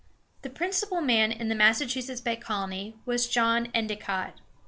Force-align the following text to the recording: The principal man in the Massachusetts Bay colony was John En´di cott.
The 0.41 0.49
principal 0.49 0.99
man 0.99 1.31
in 1.31 1.47
the 1.49 1.53
Massachusetts 1.53 2.21
Bay 2.21 2.35
colony 2.35 2.95
was 3.05 3.27
John 3.29 3.67
En´di 3.67 3.99
cott. 3.99 4.39